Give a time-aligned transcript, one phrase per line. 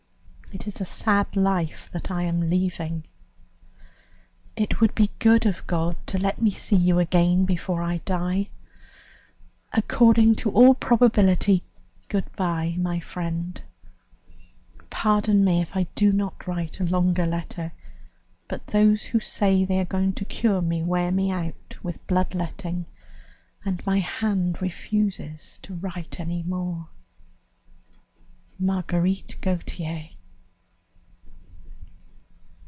[0.53, 3.05] "It is a sad life that I am leaving!
[4.57, 8.49] "It would be good of God to let me see you again before I die.
[9.71, 11.63] According to all probability,
[12.09, 13.61] good bye, my friend.
[14.89, 17.71] Pardon me if I do not write a longer letter,
[18.49, 22.87] but those who say they are going to cure me wear me out with bloodletting,
[23.63, 26.89] and my hand refuses to write any more.
[28.59, 30.09] "MARGUERITE GAUTIER."